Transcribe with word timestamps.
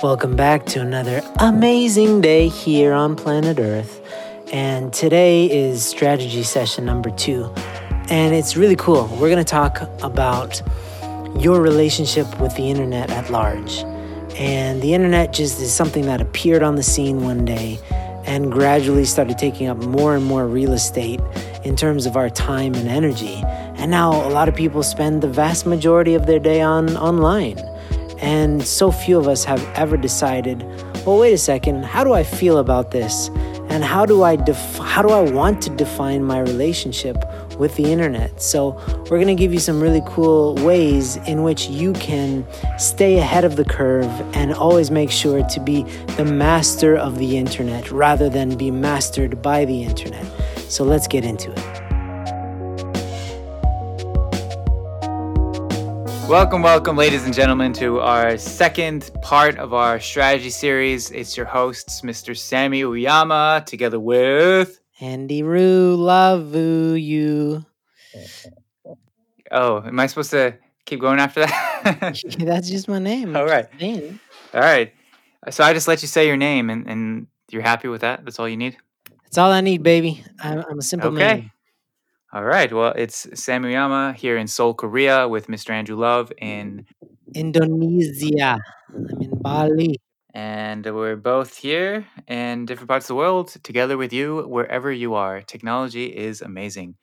Welcome 0.00 0.36
back 0.36 0.64
to 0.66 0.80
another 0.80 1.22
amazing 1.40 2.20
day 2.20 2.46
here 2.46 2.92
on 2.92 3.16
planet 3.16 3.58
Earth. 3.58 4.00
And 4.52 4.92
today 4.92 5.50
is 5.50 5.84
strategy 5.84 6.44
session 6.44 6.84
number 6.84 7.10
two. 7.10 7.52
And 8.08 8.32
it's 8.32 8.56
really 8.56 8.76
cool. 8.76 9.08
We're 9.08 9.28
going 9.28 9.38
to 9.38 9.44
talk 9.44 9.80
about 10.04 10.62
your 11.36 11.60
relationship 11.60 12.38
with 12.38 12.54
the 12.54 12.70
internet 12.70 13.10
at 13.10 13.28
large. 13.30 13.78
And 14.36 14.80
the 14.80 14.94
internet 14.94 15.32
just 15.32 15.60
is 15.60 15.74
something 15.74 16.06
that 16.06 16.20
appeared 16.20 16.62
on 16.62 16.76
the 16.76 16.84
scene 16.84 17.24
one 17.24 17.44
day 17.44 17.80
and 18.24 18.52
gradually 18.52 19.04
started 19.04 19.36
taking 19.36 19.66
up 19.66 19.78
more 19.78 20.14
and 20.14 20.24
more 20.24 20.46
real 20.46 20.74
estate 20.74 21.20
in 21.64 21.74
terms 21.74 22.06
of 22.06 22.16
our 22.16 22.30
time 22.30 22.76
and 22.76 22.88
energy. 22.88 23.42
And 23.78 23.90
now 23.90 24.12
a 24.12 24.30
lot 24.30 24.48
of 24.48 24.54
people 24.54 24.84
spend 24.84 25.22
the 25.22 25.28
vast 25.28 25.66
majority 25.66 26.14
of 26.14 26.26
their 26.26 26.38
day 26.38 26.60
on 26.60 26.96
online. 26.96 27.58
And 28.20 28.62
so 28.62 28.90
few 28.90 29.18
of 29.18 29.28
us 29.28 29.44
have 29.44 29.64
ever 29.74 29.96
decided, 29.96 30.62
well, 31.06 31.18
wait 31.18 31.32
a 31.32 31.38
second, 31.38 31.84
how 31.84 32.04
do 32.04 32.12
I 32.12 32.22
feel 32.22 32.58
about 32.58 32.90
this? 32.90 33.28
And 33.70 33.84
how 33.84 34.06
do 34.06 34.22
I 34.22 34.36
def- 34.36 34.78
how 34.78 35.02
do 35.02 35.10
I 35.10 35.20
want 35.20 35.60
to 35.62 35.70
define 35.70 36.24
my 36.24 36.40
relationship 36.40 37.16
with 37.58 37.76
the 37.76 37.84
internet? 37.84 38.40
So, 38.40 38.70
we're 39.10 39.18
going 39.18 39.26
to 39.26 39.34
give 39.34 39.52
you 39.52 39.58
some 39.58 39.78
really 39.78 40.02
cool 40.06 40.54
ways 40.56 41.16
in 41.16 41.42
which 41.42 41.68
you 41.68 41.92
can 41.92 42.46
stay 42.78 43.18
ahead 43.18 43.44
of 43.44 43.56
the 43.56 43.64
curve 43.64 44.10
and 44.34 44.54
always 44.54 44.90
make 44.90 45.10
sure 45.10 45.42
to 45.42 45.60
be 45.60 45.82
the 46.16 46.24
master 46.24 46.96
of 46.96 47.18
the 47.18 47.36
internet 47.36 47.90
rather 47.90 48.30
than 48.30 48.56
be 48.56 48.70
mastered 48.70 49.42
by 49.42 49.66
the 49.66 49.82
internet. 49.82 50.24
So, 50.68 50.82
let's 50.82 51.06
get 51.06 51.24
into 51.24 51.52
it. 51.52 51.87
Welcome, 56.28 56.60
welcome, 56.60 56.94
ladies 56.94 57.24
and 57.24 57.32
gentlemen, 57.32 57.72
to 57.74 58.00
our 58.00 58.36
second 58.36 59.10
part 59.22 59.56
of 59.56 59.72
our 59.72 59.98
strategy 59.98 60.50
series. 60.50 61.10
It's 61.10 61.38
your 61.38 61.46
hosts, 61.46 62.02
Mr. 62.02 62.36
Sammy 62.36 62.82
Uyama, 62.82 63.64
together 63.64 63.98
with 63.98 64.78
Andy 65.00 65.42
Roo, 65.42 65.96
love 65.96 66.54
you. 66.54 67.64
Oh, 69.50 69.82
am 69.82 69.98
I 69.98 70.06
supposed 70.06 70.30
to 70.32 70.58
keep 70.84 71.00
going 71.00 71.18
after 71.18 71.40
that? 71.40 72.20
That's 72.38 72.68
just 72.68 72.88
my 72.88 72.98
name. 72.98 73.34
All 73.34 73.46
right. 73.46 73.66
All 74.52 74.60
right. 74.60 74.92
So 75.48 75.64
I 75.64 75.72
just 75.72 75.88
let 75.88 76.02
you 76.02 76.08
say 76.08 76.26
your 76.26 76.36
name, 76.36 76.68
and, 76.68 76.86
and 76.86 77.26
you're 77.50 77.62
happy 77.62 77.88
with 77.88 78.02
that? 78.02 78.26
That's 78.26 78.38
all 78.38 78.48
you 78.48 78.58
need? 78.58 78.76
That's 79.22 79.38
all 79.38 79.50
I 79.50 79.62
need, 79.62 79.82
baby. 79.82 80.22
I'm, 80.40 80.62
I'm 80.70 80.78
a 80.78 80.82
simple 80.82 81.08
Okay. 81.08 81.18
man. 81.18 81.50
All 82.30 82.44
right. 82.44 82.70
Well, 82.70 82.92
it's 82.94 83.26
Sam 83.40 83.62
Uyama 83.62 84.14
here 84.14 84.36
in 84.36 84.46
Seoul, 84.48 84.74
Korea, 84.74 85.26
with 85.26 85.46
Mr. 85.46 85.70
Andrew 85.70 85.96
Love 85.96 86.30
in 86.36 86.84
Indonesia. 87.34 88.58
I'm 88.94 89.22
in 89.22 89.30
Bali. 89.40 89.96
And 90.34 90.84
we're 90.84 91.16
both 91.16 91.56
here 91.56 92.06
in 92.26 92.66
different 92.66 92.88
parts 92.88 93.06
of 93.06 93.08
the 93.08 93.14
world 93.14 93.48
together 93.62 93.96
with 93.96 94.12
you 94.12 94.46
wherever 94.46 94.92
you 94.92 95.14
are. 95.14 95.40
Technology 95.40 96.04
is 96.14 96.42
amazing. 96.42 96.96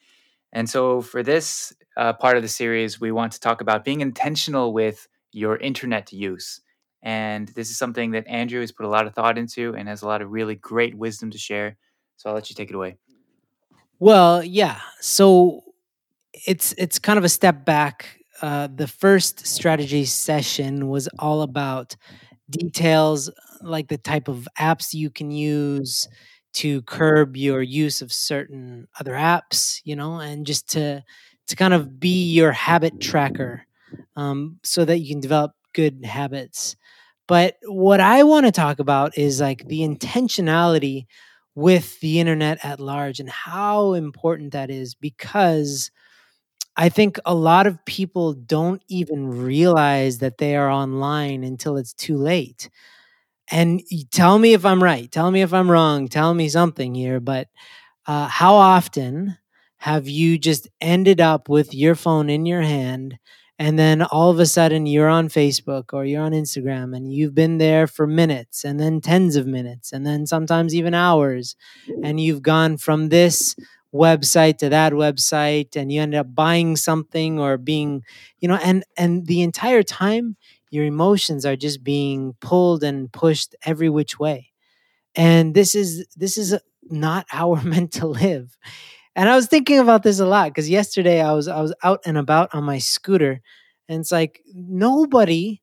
And 0.53 0.69
so, 0.69 1.01
for 1.01 1.23
this 1.23 1.73
uh, 1.97 2.13
part 2.13 2.37
of 2.37 2.43
the 2.43 2.49
series, 2.49 3.01
we 3.01 3.11
want 3.11 3.31
to 3.33 3.39
talk 3.39 3.61
about 3.61 3.83
being 3.83 4.01
intentional 4.01 4.73
with 4.73 5.07
your 5.31 5.57
internet 5.57 6.13
use. 6.13 6.61
And 7.01 7.47
this 7.49 7.71
is 7.71 7.79
something 7.79 8.11
that 8.11 8.27
Andrew 8.27 8.61
has 8.61 8.71
put 8.71 8.85
a 8.85 8.89
lot 8.89 9.07
of 9.07 9.15
thought 9.15 9.39
into 9.39 9.73
and 9.75 9.89
has 9.89 10.03
a 10.03 10.07
lot 10.07 10.21
of 10.21 10.29
really 10.31 10.55
great 10.55 10.95
wisdom 10.95 11.31
to 11.31 11.39
share. 11.39 11.77
So, 12.17 12.29
I'll 12.29 12.35
let 12.35 12.51
you 12.51 12.55
take 12.55 12.69
it 12.69 12.75
away. 12.75 12.97
Well, 13.99 14.43
yeah. 14.43 14.79
So 14.99 15.61
it's 16.47 16.73
it's 16.77 16.99
kind 16.99 17.17
of 17.19 17.25
a 17.25 17.29
step 17.29 17.65
back. 17.65 18.19
Uh, 18.41 18.67
the 18.73 18.87
first 18.87 19.47
strategy 19.47 20.05
session 20.05 20.89
was 20.89 21.09
all 21.19 21.41
about 21.43 21.95
details 22.49 23.31
like 23.61 23.89
the 23.89 23.97
type 23.97 24.27
of 24.29 24.47
apps 24.59 24.93
you 24.93 25.09
can 25.11 25.31
use 25.31 26.07
to 26.53 26.81
curb 26.83 27.37
your 27.37 27.61
use 27.61 28.01
of 28.01 28.11
certain 28.13 28.87
other 28.99 29.13
apps, 29.13 29.81
you 29.85 29.95
know, 29.95 30.19
and 30.19 30.47
just 30.47 30.69
to 30.71 31.03
to 31.47 31.55
kind 31.55 31.73
of 31.73 31.99
be 31.99 32.25
your 32.33 32.51
habit 32.53 33.01
tracker, 33.01 33.65
um, 34.15 34.59
so 34.63 34.85
that 34.85 34.99
you 34.99 35.09
can 35.13 35.21
develop 35.21 35.53
good 35.73 36.05
habits. 36.05 36.75
But 37.27 37.57
what 37.65 37.99
I 37.99 38.23
want 38.23 38.45
to 38.45 38.51
talk 38.51 38.79
about 38.79 39.17
is 39.17 39.41
like 39.41 39.67
the 39.67 39.81
intentionality 39.81 41.05
with 41.55 41.99
the 42.01 42.19
internet 42.19 42.59
at 42.63 42.79
large 42.79 43.19
and 43.19 43.29
how 43.29 43.93
important 43.93 44.53
that 44.53 44.69
is 44.69 44.95
because 44.95 45.91
I 46.77 46.89
think 46.89 47.19
a 47.25 47.35
lot 47.35 47.67
of 47.67 47.83
people 47.85 48.33
don't 48.33 48.81
even 48.89 49.29
realize 49.29 50.19
that 50.19 50.37
they 50.37 50.55
are 50.55 50.69
online 50.69 51.43
until 51.43 51.77
it's 51.77 51.93
too 51.93 52.17
late. 52.17 52.69
And 53.49 53.81
tell 54.11 54.39
me 54.39 54.53
if 54.53 54.65
I'm 54.65 54.81
right. 54.83 55.11
Tell 55.11 55.31
me 55.31 55.41
if 55.41 55.53
I'm 55.53 55.69
wrong. 55.69 56.07
Tell 56.07 56.33
me 56.33 56.49
something 56.49 56.95
here. 56.95 57.19
But 57.19 57.47
uh, 58.07 58.27
how 58.27 58.55
often 58.55 59.37
have 59.77 60.07
you 60.09 60.37
just 60.37 60.67
ended 60.81 61.21
up 61.21 61.49
with 61.49 61.73
your 61.73 61.95
phone 61.95 62.29
in 62.29 62.45
your 62.45 62.61
hand 62.61 63.19
and 63.57 63.79
then 63.79 64.01
all 64.01 64.29
of 64.29 64.39
a 64.39 64.45
sudden 64.45 64.85
you're 64.85 65.07
on 65.07 65.29
Facebook 65.29 65.93
or 65.93 66.05
you're 66.05 66.23
on 66.23 66.33
Instagram 66.33 66.95
and 66.95 67.13
you've 67.13 67.33
been 67.33 67.57
there 67.57 67.87
for 67.87 68.05
minutes 68.05 68.65
and 68.65 68.79
then 68.79 68.99
tens 68.99 69.35
of 69.35 69.47
minutes 69.47 69.93
and 69.93 70.05
then 70.05 70.25
sometimes 70.25 70.75
even 70.75 70.93
hours. 70.93 71.55
And 72.03 72.19
you've 72.19 72.41
gone 72.41 72.77
from 72.77 73.09
this 73.09 73.55
website 73.93 74.57
to 74.57 74.69
that 74.69 74.91
website 74.91 75.75
and 75.75 75.91
you 75.91 76.01
end 76.01 76.13
up 76.13 76.35
buying 76.35 76.75
something 76.75 77.39
or 77.39 77.57
being 77.57 78.03
you 78.39 78.47
know 78.49 78.59
and 78.61 78.83
and 78.97 79.25
the 79.25 79.41
entire 79.41 79.83
time 79.83 80.35
your 80.69 80.83
emotions 80.83 81.45
are 81.45 81.55
just 81.55 81.81
being 81.81 82.35
pulled 82.41 82.83
and 82.83 83.11
pushed 83.13 83.55
every 83.65 83.89
which 83.89 84.19
way. 84.19 84.51
And 85.15 85.55
this 85.55 85.73
is 85.73 86.05
this 86.17 86.37
is 86.37 86.57
not 86.83 87.25
how 87.29 87.49
we're 87.49 87.61
meant 87.63 87.93
to 87.93 88.07
live 88.07 88.57
and 89.15 89.29
i 89.29 89.35
was 89.35 89.47
thinking 89.47 89.79
about 89.79 90.03
this 90.03 90.19
a 90.19 90.25
lot 90.25 90.49
because 90.49 90.69
yesterday 90.69 91.21
i 91.21 91.33
was 91.33 91.47
i 91.47 91.61
was 91.61 91.73
out 91.83 92.01
and 92.05 92.17
about 92.17 92.53
on 92.53 92.63
my 92.63 92.77
scooter 92.77 93.41
and 93.89 94.01
it's 94.01 94.11
like 94.11 94.41
nobody 94.53 95.61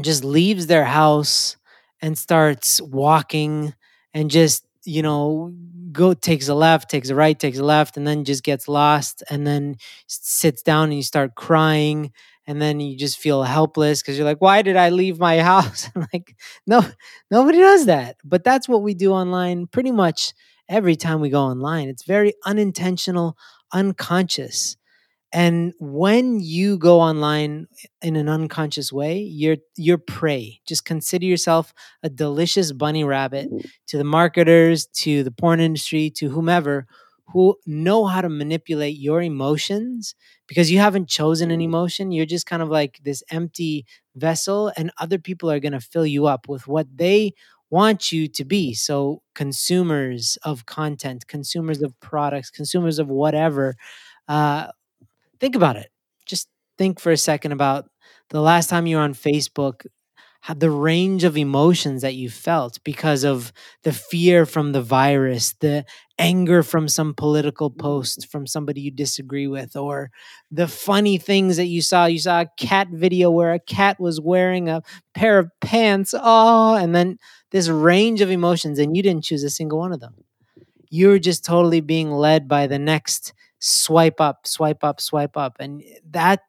just 0.00 0.24
leaves 0.24 0.66
their 0.66 0.84
house 0.84 1.56
and 2.00 2.16
starts 2.16 2.80
walking 2.80 3.74
and 4.14 4.30
just 4.30 4.64
you 4.84 5.02
know 5.02 5.52
go 5.92 6.14
takes 6.14 6.48
a 6.48 6.54
left 6.54 6.88
takes 6.90 7.10
a 7.10 7.14
right 7.14 7.38
takes 7.38 7.58
a 7.58 7.64
left 7.64 7.96
and 7.96 8.06
then 8.06 8.24
just 8.24 8.42
gets 8.42 8.68
lost 8.68 9.22
and 9.28 9.46
then 9.46 9.74
sits 10.06 10.62
down 10.62 10.84
and 10.84 10.94
you 10.94 11.02
start 11.02 11.34
crying 11.34 12.10
and 12.46 12.62
then 12.62 12.80
you 12.80 12.96
just 12.96 13.18
feel 13.18 13.42
helpless 13.42 14.00
because 14.00 14.16
you're 14.16 14.24
like 14.26 14.40
why 14.40 14.62
did 14.62 14.76
i 14.76 14.88
leave 14.88 15.18
my 15.18 15.40
house? 15.42 15.90
I'm 15.94 16.06
like 16.12 16.34
no 16.66 16.82
nobody 17.30 17.58
does 17.58 17.86
that. 17.86 18.16
But 18.24 18.44
that's 18.44 18.68
what 18.68 18.82
we 18.82 18.94
do 18.94 19.12
online 19.12 19.66
pretty 19.66 19.90
much 19.92 20.32
every 20.70 20.96
time 20.96 21.20
we 21.20 21.28
go 21.28 21.42
online 21.42 21.88
it's 21.88 22.04
very 22.04 22.32
unintentional 22.46 23.36
unconscious 23.72 24.76
and 25.32 25.74
when 25.78 26.40
you 26.40 26.76
go 26.76 27.00
online 27.00 27.68
in 28.02 28.16
an 28.16 28.28
unconscious 28.28 28.92
way, 28.92 29.18
you're 29.18 29.58
you're 29.76 29.98
prey. 29.98 30.60
Just 30.66 30.84
consider 30.84 31.24
yourself 31.24 31.72
a 32.02 32.10
delicious 32.10 32.72
bunny 32.72 33.04
rabbit 33.04 33.50
mm. 33.50 33.64
to 33.88 33.98
the 33.98 34.04
marketers, 34.04 34.86
to 34.86 35.22
the 35.22 35.30
porn 35.30 35.60
industry, 35.60 36.10
to 36.16 36.30
whomever 36.30 36.86
who 37.32 37.56
know 37.64 38.06
how 38.06 38.20
to 38.20 38.28
manipulate 38.28 38.96
your 38.96 39.22
emotions 39.22 40.16
because 40.48 40.68
you 40.68 40.80
haven't 40.80 41.08
chosen 41.08 41.52
an 41.52 41.60
mm. 41.60 41.64
emotion. 41.64 42.10
You're 42.10 42.26
just 42.26 42.46
kind 42.46 42.60
of 42.60 42.68
like 42.68 42.98
this 43.04 43.22
empty 43.30 43.86
vessel 44.16 44.72
and 44.76 44.90
other 44.98 45.18
people 45.18 45.48
are 45.48 45.60
going 45.60 45.72
to 45.72 45.80
fill 45.80 46.06
you 46.06 46.26
up 46.26 46.48
with 46.48 46.66
what 46.66 46.88
they 46.92 47.34
want 47.70 48.12
you 48.12 48.28
to 48.28 48.44
be. 48.44 48.74
So 48.74 49.22
consumers 49.34 50.38
of 50.44 50.66
content, 50.66 51.26
consumers 51.28 51.82
of 51.82 51.98
products, 52.00 52.50
consumers 52.50 52.98
of 52.98 53.08
whatever 53.08 53.76
uh, 54.28 54.68
think 55.40 55.56
about 55.56 55.76
it. 55.76 55.90
Just 56.26 56.48
think 56.78 57.00
for 57.00 57.12
a 57.12 57.16
second 57.16 57.52
about 57.52 57.88
the 58.30 58.40
last 58.40 58.70
time 58.70 58.86
you 58.86 58.96
were 58.96 59.02
on 59.02 59.14
Facebook, 59.14 59.86
the 60.56 60.70
range 60.70 61.24
of 61.24 61.36
emotions 61.36 62.02
that 62.02 62.14
you 62.14 62.30
felt 62.30 62.82
because 62.82 63.24
of 63.24 63.52
the 63.82 63.92
fear 63.92 64.46
from 64.46 64.72
the 64.72 64.82
virus, 64.82 65.52
the 65.60 65.84
anger 66.18 66.62
from 66.62 66.88
some 66.88 67.14
political 67.14 67.70
post 67.70 68.20
mm. 68.20 68.30
from 68.30 68.46
somebody 68.46 68.80
you 68.80 68.90
disagree 68.90 69.46
with, 69.46 69.76
or 69.76 70.10
the 70.50 70.66
funny 70.66 71.18
things 71.18 71.56
that 71.56 71.66
you 71.66 71.82
saw. 71.82 72.06
You 72.06 72.18
saw 72.18 72.40
a 72.40 72.50
cat 72.56 72.88
video 72.90 73.30
where 73.30 73.52
a 73.52 73.60
cat 73.60 74.00
was 74.00 74.20
wearing 74.20 74.68
a 74.68 74.82
pair 75.14 75.38
of 75.38 75.50
pants. 75.60 76.14
Oh, 76.18 76.74
and 76.74 76.94
then 76.94 77.18
this 77.50 77.68
range 77.68 78.20
of 78.20 78.30
emotions, 78.30 78.78
and 78.78 78.96
you 78.96 79.02
didn't 79.02 79.24
choose 79.24 79.44
a 79.44 79.50
single 79.50 79.78
one 79.78 79.92
of 79.92 80.00
them. 80.00 80.14
You 80.88 81.08
were 81.08 81.18
just 81.18 81.44
totally 81.44 81.80
being 81.80 82.10
led 82.10 82.48
by 82.48 82.66
the 82.66 82.78
next 82.78 83.32
swipe 83.60 84.20
up, 84.20 84.46
swipe 84.46 84.82
up, 84.82 85.00
swipe 85.00 85.36
up. 85.36 85.56
And 85.60 85.82
that 86.10 86.40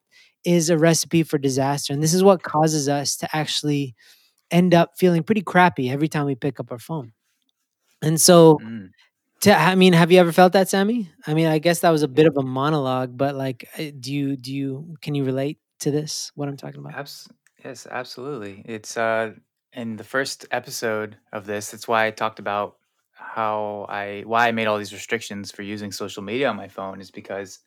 is 0.43 0.69
a 0.69 0.77
recipe 0.77 1.23
for 1.23 1.38
disaster. 1.38 1.93
And 1.93 2.01
this 2.01 2.13
is 2.13 2.23
what 2.23 2.43
causes 2.43 2.89
us 2.89 3.15
to 3.17 3.35
actually 3.35 3.95
end 4.49 4.73
up 4.73 4.91
feeling 4.97 5.23
pretty 5.23 5.41
crappy 5.41 5.89
every 5.89 6.07
time 6.07 6.25
we 6.25 6.35
pick 6.35 6.59
up 6.59 6.71
our 6.71 6.79
phone. 6.79 7.13
And 8.01 8.19
so, 8.19 8.59
Mm. 8.59 8.89
to, 9.41 9.55
I 9.57 9.75
mean, 9.75 9.93
have 9.93 10.11
you 10.11 10.19
ever 10.19 10.31
felt 10.31 10.53
that, 10.53 10.69
Sammy? 10.69 11.09
I 11.27 11.33
mean, 11.33 11.47
I 11.47 11.59
guess 11.59 11.79
that 11.81 11.89
was 11.91 12.03
a 12.03 12.07
bit 12.07 12.27
of 12.27 12.38
a 12.38 12.43
monologue, 12.43 13.17
but 13.17 13.35
like, 13.35 13.67
uh, 13.77 13.91
do 13.99 14.13
you, 14.13 14.35
do 14.35 14.53
you, 14.53 14.95
can 15.01 15.15
you 15.15 15.23
relate 15.23 15.59
to 15.79 15.91
this, 15.91 16.31
what 16.35 16.47
I'm 16.49 16.57
talking 16.57 16.79
about? 16.79 16.95
Abs- 16.95 17.27
yes, 17.63 17.88
absolutely. 17.89 18.63
It's 18.65 18.97
uh, 18.97 19.33
in 19.73 19.95
the 19.95 20.03
first 20.03 20.45
episode 20.51 21.17
of 21.31 21.45
this, 21.45 21.71
that's 21.71 21.88
why 21.88 22.05
I 22.07 22.11
talked 22.11 22.39
about 22.39 22.77
how 23.13 23.85
I 23.88 24.23
why 24.25 24.47
I 24.47 24.51
made 24.51 24.65
all 24.67 24.77
these 24.79 24.91
restrictions 24.93 25.51
for 25.51 25.61
using 25.61 25.91
social 25.91 26.23
media 26.23 26.49
on 26.49 26.55
my 26.57 26.67
phone 26.67 26.99
is 26.99 27.11
because 27.11 27.59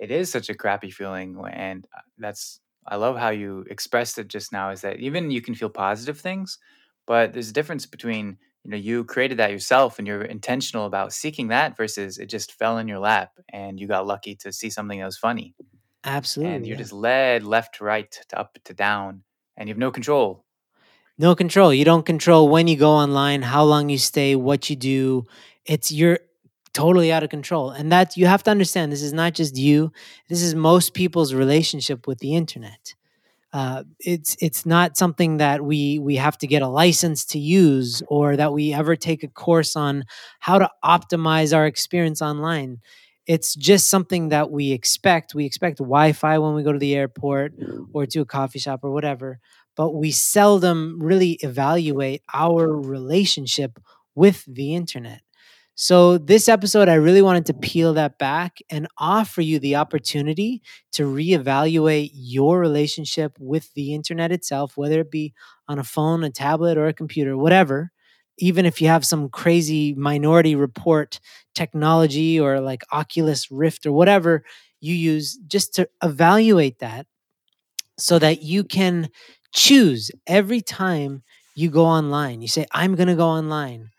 it 0.00 0.10
is 0.10 0.30
such 0.30 0.48
a 0.48 0.54
crappy 0.54 0.90
feeling 0.90 1.36
and 1.52 1.86
uh, 1.96 2.00
that's 2.18 2.60
I 2.86 2.96
love 2.96 3.18
how 3.18 3.30
you 3.30 3.64
expressed 3.68 4.18
it 4.18 4.28
just 4.28 4.50
now 4.50 4.70
is 4.70 4.80
that 4.80 4.98
even 4.98 5.30
you 5.30 5.42
can 5.42 5.54
feel 5.54 5.68
positive 5.68 6.18
things, 6.18 6.58
but 7.06 7.32
there's 7.34 7.50
a 7.50 7.52
difference 7.52 7.84
between 7.84 8.38
you 8.64 8.70
know 8.70 8.76
you 8.76 9.04
created 9.04 9.38
that 9.38 9.50
yourself 9.50 9.98
and 9.98 10.08
you're 10.08 10.22
intentional 10.22 10.86
about 10.86 11.12
seeking 11.12 11.48
that 11.48 11.76
versus 11.76 12.18
it 12.18 12.26
just 12.26 12.52
fell 12.52 12.78
in 12.78 12.88
your 12.88 12.98
lap 12.98 13.32
and 13.52 13.78
you 13.78 13.86
got 13.86 14.06
lucky 14.06 14.34
to 14.36 14.52
see 14.52 14.68
something 14.68 14.98
that 14.98 15.06
was 15.06 15.16
funny 15.16 15.54
Absolutely. 16.04 16.54
and 16.54 16.66
you're 16.66 16.74
yeah. 16.74 16.82
just 16.82 16.92
led 16.92 17.44
left 17.44 17.76
to 17.76 17.84
right 17.84 18.10
to 18.28 18.38
up 18.38 18.58
to 18.64 18.74
down 18.74 19.22
and 19.56 19.68
you 19.68 19.74
have 19.74 19.78
no 19.78 19.90
control. 19.90 20.44
No 21.18 21.34
control. 21.34 21.74
You 21.74 21.84
don't 21.84 22.06
control 22.06 22.48
when 22.48 22.68
you 22.68 22.76
go 22.76 22.92
online, 22.92 23.42
how 23.42 23.64
long 23.64 23.88
you 23.88 23.98
stay, 23.98 24.36
what 24.36 24.70
you 24.70 24.76
do. 24.76 25.26
It's 25.66 25.90
you're 25.90 26.20
totally 26.72 27.12
out 27.12 27.22
of 27.22 27.30
control. 27.30 27.70
And 27.70 27.92
that 27.92 28.16
you 28.16 28.26
have 28.26 28.42
to 28.44 28.50
understand 28.50 28.92
this 28.92 29.02
is 29.02 29.12
not 29.12 29.34
just 29.34 29.56
you. 29.56 29.92
This 30.28 30.42
is 30.42 30.54
most 30.54 30.94
people's 30.94 31.34
relationship 31.34 32.06
with 32.06 32.18
the 32.18 32.34
internet. 32.34 32.94
Uh, 33.52 33.84
it's 34.00 34.36
it's 34.40 34.66
not 34.66 34.96
something 34.98 35.38
that 35.38 35.64
we 35.64 35.98
we 35.98 36.16
have 36.16 36.36
to 36.38 36.46
get 36.46 36.60
a 36.60 36.68
license 36.68 37.24
to 37.24 37.38
use 37.38 38.02
or 38.08 38.36
that 38.36 38.52
we 38.52 38.74
ever 38.74 38.94
take 38.94 39.22
a 39.22 39.28
course 39.28 39.74
on 39.74 40.04
how 40.40 40.58
to 40.58 40.68
optimize 40.84 41.56
our 41.56 41.66
experience 41.66 42.20
online. 42.20 42.78
It's 43.26 43.54
just 43.54 43.88
something 43.88 44.28
that 44.30 44.50
we 44.50 44.72
expect. 44.72 45.34
We 45.34 45.46
expect 45.46 45.78
Wi-Fi 45.78 46.38
when 46.38 46.54
we 46.54 46.62
go 46.62 46.72
to 46.72 46.78
the 46.78 46.94
airport 46.94 47.54
or 47.92 48.06
to 48.06 48.20
a 48.20 48.26
coffee 48.26 48.58
shop 48.58 48.80
or 48.82 48.90
whatever, 48.90 49.38
but 49.76 49.94
we 49.94 50.10
seldom 50.10 50.98
really 51.00 51.32
evaluate 51.42 52.22
our 52.34 52.70
relationship 52.70 53.78
with 54.14 54.44
the 54.46 54.74
internet. 54.74 55.22
So, 55.80 56.18
this 56.18 56.48
episode, 56.48 56.88
I 56.88 56.94
really 56.94 57.22
wanted 57.22 57.46
to 57.46 57.54
peel 57.54 57.94
that 57.94 58.18
back 58.18 58.58
and 58.68 58.88
offer 58.98 59.40
you 59.40 59.60
the 59.60 59.76
opportunity 59.76 60.60
to 60.92 61.04
reevaluate 61.04 62.10
your 62.14 62.58
relationship 62.58 63.36
with 63.38 63.72
the 63.74 63.94
internet 63.94 64.32
itself, 64.32 64.76
whether 64.76 64.98
it 65.00 65.10
be 65.12 65.34
on 65.68 65.78
a 65.78 65.84
phone, 65.84 66.24
a 66.24 66.30
tablet, 66.30 66.76
or 66.78 66.88
a 66.88 66.92
computer, 66.92 67.36
whatever. 67.36 67.92
Even 68.38 68.66
if 68.66 68.82
you 68.82 68.88
have 68.88 69.04
some 69.04 69.28
crazy 69.28 69.94
minority 69.94 70.56
report 70.56 71.20
technology 71.54 72.40
or 72.40 72.60
like 72.60 72.82
Oculus 72.92 73.48
Rift 73.48 73.86
or 73.86 73.92
whatever 73.92 74.42
you 74.80 74.96
use, 74.96 75.38
just 75.46 75.74
to 75.74 75.88
evaluate 76.02 76.80
that 76.80 77.06
so 77.98 78.18
that 78.18 78.42
you 78.42 78.64
can 78.64 79.08
choose 79.54 80.10
every 80.26 80.60
time 80.60 81.22
you 81.54 81.70
go 81.70 81.84
online. 81.84 82.42
You 82.42 82.48
say, 82.48 82.66
I'm 82.72 82.94
going 82.94 83.08
to 83.08 83.14
go 83.16 83.26
online 83.28 83.90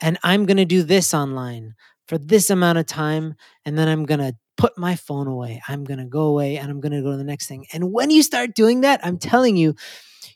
and 0.00 0.18
I'm 0.22 0.46
going 0.46 0.56
to 0.58 0.64
do 0.64 0.82
this 0.82 1.14
online 1.14 1.74
for 2.06 2.18
this 2.18 2.50
amount 2.50 2.78
of 2.78 2.86
time. 2.86 3.34
And 3.64 3.78
then 3.78 3.88
I'm 3.88 4.04
going 4.04 4.20
to 4.20 4.34
put 4.56 4.78
my 4.78 4.96
phone 4.96 5.26
away. 5.26 5.62
I'm 5.68 5.84
going 5.84 5.98
to 5.98 6.04
go 6.04 6.22
away 6.22 6.56
and 6.56 6.70
I'm 6.70 6.80
going 6.80 6.92
to 6.92 7.02
go 7.02 7.12
to 7.12 7.16
the 7.16 7.24
next 7.24 7.46
thing. 7.46 7.66
And 7.72 7.92
when 7.92 8.10
you 8.10 8.22
start 8.22 8.54
doing 8.54 8.82
that, 8.82 9.00
I'm 9.04 9.18
telling 9.18 9.56
you, 9.56 9.74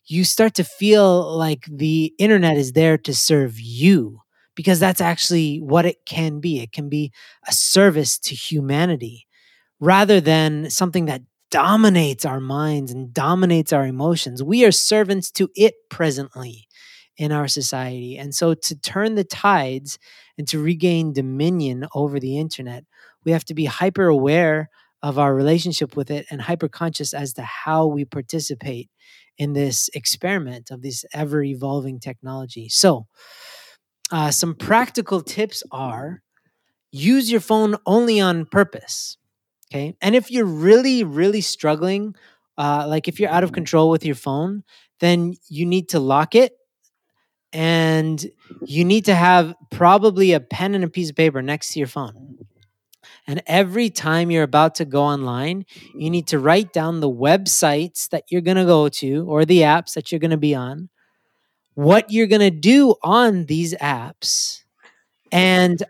you 0.06 0.24
start 0.24 0.54
to 0.54 0.64
feel 0.64 1.36
like 1.36 1.66
the 1.70 2.12
internet 2.18 2.56
is 2.56 2.72
there 2.72 2.98
to 2.98 3.14
serve 3.14 3.60
you 3.60 4.20
because 4.54 4.80
that's 4.80 5.00
actually 5.00 5.58
what 5.58 5.86
it 5.86 6.04
can 6.04 6.40
be. 6.40 6.60
It 6.60 6.72
can 6.72 6.88
be 6.88 7.12
a 7.46 7.52
service 7.52 8.18
to 8.20 8.34
humanity 8.34 9.26
rather 9.78 10.20
than 10.20 10.68
something 10.68 11.06
that 11.06 11.22
dominates 11.50 12.24
our 12.24 12.40
minds 12.40 12.92
and 12.92 13.12
dominates 13.12 13.72
our 13.72 13.86
emotions. 13.86 14.42
We 14.42 14.64
are 14.64 14.72
servants 14.72 15.30
to 15.32 15.48
it 15.54 15.74
presently 15.88 16.68
in 17.20 17.32
our 17.32 17.46
society. 17.46 18.16
And 18.16 18.34
so 18.34 18.54
to 18.54 18.74
turn 18.74 19.14
the 19.14 19.24
tides 19.24 19.98
and 20.38 20.48
to 20.48 20.58
regain 20.58 21.12
dominion 21.12 21.86
over 21.94 22.18
the 22.18 22.38
internet, 22.38 22.84
we 23.26 23.32
have 23.32 23.44
to 23.44 23.54
be 23.54 23.66
hyper 23.66 24.06
aware 24.06 24.70
of 25.02 25.18
our 25.18 25.34
relationship 25.34 25.96
with 25.96 26.10
it 26.10 26.24
and 26.30 26.40
hyper 26.40 26.66
conscious 26.66 27.12
as 27.12 27.34
to 27.34 27.42
how 27.42 27.86
we 27.86 28.06
participate 28.06 28.88
in 29.36 29.52
this 29.52 29.90
experiment 29.92 30.70
of 30.70 30.80
this 30.80 31.04
ever 31.12 31.42
evolving 31.42 32.00
technology. 32.00 32.70
So, 32.70 33.06
uh, 34.10 34.30
some 34.30 34.54
practical 34.54 35.20
tips 35.20 35.62
are 35.70 36.22
use 36.90 37.30
your 37.30 37.40
phone 37.42 37.76
only 37.84 38.18
on 38.18 38.46
purpose. 38.46 39.18
Okay. 39.70 39.94
And 40.00 40.16
if 40.16 40.30
you're 40.30 40.46
really, 40.46 41.04
really 41.04 41.42
struggling, 41.42 42.14
uh, 42.56 42.86
like 42.88 43.08
if 43.08 43.20
you're 43.20 43.30
out 43.30 43.44
of 43.44 43.52
control 43.52 43.90
with 43.90 44.06
your 44.06 44.14
phone, 44.16 44.64
then 45.00 45.34
you 45.48 45.66
need 45.66 45.90
to 45.90 46.00
lock 46.00 46.34
it 46.34 46.52
and 47.52 48.30
you 48.64 48.84
need 48.84 49.04
to 49.06 49.14
have 49.14 49.54
probably 49.70 50.32
a 50.32 50.40
pen 50.40 50.74
and 50.74 50.84
a 50.84 50.88
piece 50.88 51.10
of 51.10 51.16
paper 51.16 51.42
next 51.42 51.72
to 51.72 51.78
your 51.78 51.88
phone. 51.88 52.38
And 53.26 53.42
every 53.46 53.90
time 53.90 54.30
you're 54.30 54.42
about 54.42 54.76
to 54.76 54.84
go 54.84 55.02
online, 55.02 55.64
you 55.94 56.10
need 56.10 56.26
to 56.28 56.38
write 56.38 56.72
down 56.72 57.00
the 57.00 57.10
websites 57.10 58.08
that 58.10 58.24
you're 58.28 58.40
going 58.40 58.56
to 58.56 58.64
go 58.64 58.88
to 58.88 59.26
or 59.28 59.44
the 59.44 59.60
apps 59.60 59.94
that 59.94 60.10
you're 60.10 60.18
going 60.18 60.30
to 60.30 60.36
be 60.36 60.54
on, 60.54 60.88
what 61.74 62.10
you're 62.10 62.26
going 62.26 62.40
to 62.40 62.50
do 62.50 62.94
on 63.02 63.46
these 63.46 63.74
apps, 63.74 64.62
and 65.32 65.82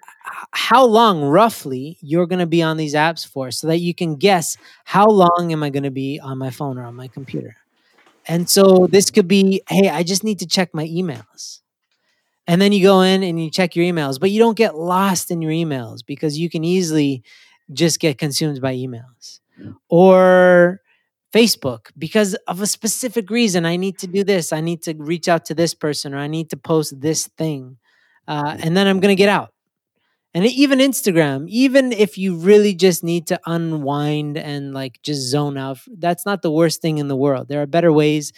how 0.52 0.84
long 0.84 1.22
roughly 1.22 1.98
you're 2.00 2.26
going 2.26 2.40
to 2.40 2.46
be 2.46 2.62
on 2.62 2.76
these 2.76 2.94
apps 2.94 3.26
for 3.26 3.50
so 3.50 3.66
that 3.66 3.78
you 3.78 3.94
can 3.94 4.16
guess 4.16 4.56
how 4.84 5.06
long 5.06 5.48
am 5.50 5.62
I 5.62 5.70
going 5.70 5.84
to 5.84 5.90
be 5.90 6.20
on 6.20 6.38
my 6.38 6.50
phone 6.50 6.78
or 6.78 6.84
on 6.84 6.94
my 6.94 7.08
computer. 7.08 7.56
And 8.30 8.48
so 8.48 8.86
this 8.86 9.10
could 9.10 9.26
be, 9.26 9.60
hey, 9.68 9.88
I 9.88 10.04
just 10.04 10.22
need 10.22 10.38
to 10.38 10.46
check 10.46 10.72
my 10.72 10.86
emails. 10.86 11.58
And 12.46 12.62
then 12.62 12.70
you 12.70 12.80
go 12.80 13.00
in 13.00 13.24
and 13.24 13.42
you 13.42 13.50
check 13.50 13.74
your 13.74 13.84
emails, 13.84 14.20
but 14.20 14.30
you 14.30 14.38
don't 14.38 14.56
get 14.56 14.76
lost 14.76 15.32
in 15.32 15.42
your 15.42 15.50
emails 15.50 16.06
because 16.06 16.38
you 16.38 16.48
can 16.48 16.62
easily 16.62 17.24
just 17.72 17.98
get 17.98 18.18
consumed 18.18 18.60
by 18.60 18.72
emails. 18.72 19.40
Or 19.88 20.80
Facebook, 21.34 21.90
because 21.98 22.34
of 22.46 22.60
a 22.60 22.68
specific 22.68 23.30
reason, 23.30 23.66
I 23.66 23.74
need 23.74 23.98
to 23.98 24.06
do 24.06 24.22
this. 24.22 24.52
I 24.52 24.60
need 24.60 24.82
to 24.84 24.94
reach 24.96 25.26
out 25.26 25.44
to 25.46 25.54
this 25.56 25.74
person 25.74 26.14
or 26.14 26.18
I 26.18 26.28
need 26.28 26.50
to 26.50 26.56
post 26.56 27.00
this 27.00 27.26
thing. 27.36 27.78
Uh, 28.28 28.56
and 28.60 28.76
then 28.76 28.86
I'm 28.86 29.00
going 29.00 29.10
to 29.12 29.18
get 29.18 29.28
out. 29.28 29.52
And 30.32 30.46
even 30.46 30.78
Instagram, 30.78 31.48
even 31.48 31.92
if 31.92 32.16
you 32.16 32.36
really 32.36 32.74
just 32.74 33.02
need 33.02 33.26
to 33.28 33.40
unwind 33.46 34.38
and 34.38 34.72
like 34.72 35.00
just 35.02 35.22
zone 35.22 35.58
out, 35.58 35.78
that's 35.98 36.24
not 36.24 36.42
the 36.42 36.52
worst 36.52 36.80
thing 36.80 36.98
in 36.98 37.08
the 37.08 37.16
world. 37.16 37.48
There 37.48 37.60
are 37.62 37.66
better 37.66 37.92
ways 37.92 38.32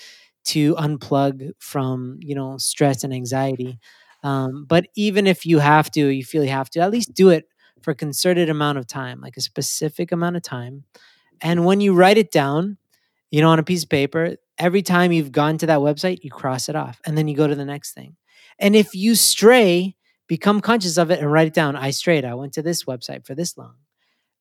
to 0.44 0.74
unplug 0.76 1.50
from, 1.58 2.18
you 2.20 2.34
know, 2.34 2.56
stress 2.56 3.04
and 3.04 3.12
anxiety. 3.12 3.78
Um, 4.24 4.64
but 4.66 4.86
even 4.96 5.26
if 5.26 5.44
you 5.44 5.58
have 5.58 5.90
to, 5.92 6.06
you 6.06 6.24
feel 6.24 6.42
you 6.42 6.50
have 6.50 6.70
to, 6.70 6.80
at 6.80 6.90
least 6.90 7.12
do 7.12 7.28
it 7.28 7.44
for 7.82 7.90
a 7.90 7.94
concerted 7.94 8.48
amount 8.48 8.78
of 8.78 8.86
time, 8.86 9.20
like 9.20 9.36
a 9.36 9.42
specific 9.42 10.12
amount 10.12 10.36
of 10.36 10.42
time. 10.42 10.84
And 11.42 11.64
when 11.66 11.80
you 11.80 11.92
write 11.92 12.18
it 12.18 12.30
down, 12.30 12.78
you 13.30 13.40
know, 13.40 13.50
on 13.50 13.58
a 13.58 13.64
piece 13.64 13.82
of 13.82 13.90
paper, 13.90 14.36
every 14.58 14.82
time 14.82 15.12
you've 15.12 15.32
gone 15.32 15.58
to 15.58 15.66
that 15.66 15.80
website, 15.80 16.18
you 16.22 16.30
cross 16.30 16.68
it 16.68 16.76
off 16.76 17.00
and 17.04 17.18
then 17.18 17.28
you 17.28 17.36
go 17.36 17.46
to 17.46 17.54
the 17.54 17.64
next 17.64 17.92
thing. 17.92 18.16
And 18.58 18.76
if 18.76 18.94
you 18.94 19.14
stray, 19.14 19.96
become 20.32 20.62
conscious 20.62 20.96
of 20.96 21.10
it 21.10 21.20
and 21.20 21.30
write 21.30 21.46
it 21.46 21.52
down. 21.52 21.76
I 21.76 21.90
strayed. 21.90 22.24
I 22.24 22.32
went 22.34 22.54
to 22.54 22.62
this 22.62 22.84
website 22.84 23.26
for 23.26 23.34
this 23.34 23.58
long. 23.58 23.74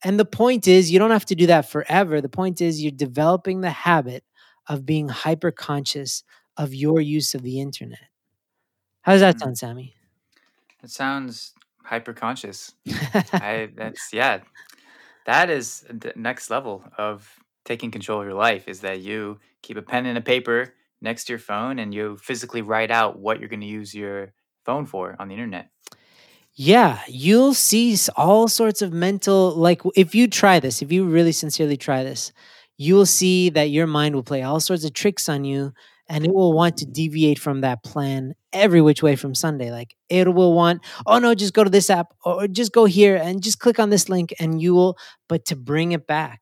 And 0.05 0.17
the 0.17 0.24
point 0.24 0.65
is, 0.65 0.89
you 0.89 1.00
don't 1.00 1.12
have 1.12 1.25
to 1.25 1.36
do 1.36 1.48
that 1.48 1.69
forever. 1.69 2.21
The 2.21 2.29
point 2.29 2.62
is, 2.62 2.81
you're 2.81 2.93
developing 2.93 3.60
the 3.60 3.71
habit 3.71 4.24
of 4.69 4.86
being 4.86 5.10
hyper 5.10 5.51
conscious 5.51 6.24
of 6.55 6.74
your 6.74 7.01
use 7.01 7.36
of 7.36 7.41
the 7.41 7.60
internet. 7.60 8.07
How 9.01 9.12
does 9.12 9.21
that 9.21 9.36
Hmm. 9.36 9.43
sound, 9.43 9.57
Sammy? 9.57 9.95
It 10.81 10.91
sounds 10.91 11.53
hyper 11.83 12.13
conscious. 12.13 12.74
I 13.33 13.69
that's 13.75 14.13
yeah. 14.13 14.39
That 15.25 15.50
is 15.50 15.86
the 15.89 16.13
next 16.15 16.50
level 16.50 16.86
of 16.98 17.38
taking 17.65 17.91
control 17.91 18.21
of 18.21 18.25
your 18.27 18.33
life 18.36 18.69
is 18.69 18.79
that 18.81 19.01
you 19.01 19.39
keep 19.62 19.75
a 19.77 19.81
pen 19.81 20.05
and 20.05 20.17
a 20.17 20.21
paper 20.21 20.74
next 21.01 21.25
to 21.25 21.33
your 21.33 21.39
phone 21.39 21.79
and 21.79 21.93
you 21.93 22.15
physically 22.17 22.62
write 22.62 22.91
out 22.91 23.19
what 23.19 23.39
you're 23.39 23.50
going 23.50 23.62
to 23.62 23.67
use 23.67 23.93
your 23.93 24.33
phone 24.65 24.86
for 24.86 25.15
on 25.20 25.27
the 25.27 25.34
internet. 25.34 25.70
Yeah, 26.53 27.00
you'll 27.08 27.53
see 27.53 27.98
all 28.18 28.48
sorts 28.48 28.82
of 28.82 28.91
mental 28.91 29.51
like 29.56 29.82
if 29.96 30.13
you 30.13 30.27
try 30.27 30.60
this, 30.60 30.82
if 30.82 30.91
you 30.91 31.06
really 31.06 31.32
sincerely 31.32 31.77
try 31.77 32.03
this, 32.03 32.32
you 32.77 32.96
will 32.96 33.06
see 33.06 33.50
that 33.51 33.70
your 33.70 33.88
mind 33.88 34.15
will 34.15 34.24
play 34.24 34.44
all 34.44 34.60
sorts 34.60 34.84
of 34.84 34.94
tricks 34.94 35.30
on 35.30 35.46
you 35.46 35.74
and 36.10 36.25
it 36.25 36.34
will 36.34 36.51
want 36.53 36.75
to 36.77 36.86
deviate 36.86 37.39
from 37.39 37.62
that 37.62 37.84
plan 37.84 38.34
every 38.51 38.82
which 38.82 39.01
way 39.01 39.15
from 39.15 39.34
Sunday. 39.34 39.72
Like 39.72 39.96
it 40.10 40.34
will 40.34 40.53
want, 40.53 40.82
oh 41.06 41.20
no, 41.20 41.34
just 41.34 41.53
go 41.53 41.63
to 41.63 41.70
this 41.70 41.89
app 41.89 42.13
or 42.25 42.48
just 42.48 42.74
go 42.74 42.86
here 42.86 43.15
and 43.15 43.41
just 43.41 43.60
click 43.60 43.80
on 43.80 43.89
this 43.89 44.10
link 44.10 44.34
and 44.39 44.62
you 44.62 44.74
will 44.74 44.98
but 45.30 45.46
to 45.46 45.56
bring 45.56 45.94
it 45.94 46.06
back. 46.06 46.41